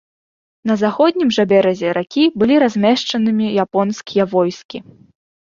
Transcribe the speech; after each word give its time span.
На 0.69 0.77
заходнім 0.83 1.29
жа 1.37 1.45
беразе 1.51 1.91
ракі 1.97 2.23
былі 2.43 2.57
размешчанымі 2.65 3.53
японскія 3.67 4.29
войскі. 4.35 4.77